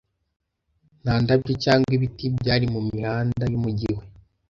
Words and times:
Nta 1.03 1.13
ndabyo 1.23 1.53
cyangwa 1.63 1.91
ibiti 1.97 2.25
byari 2.39 2.65
mu 2.73 2.79
mihanda 2.87 3.43
y'umujyi 3.51 3.89
we. 3.97 4.03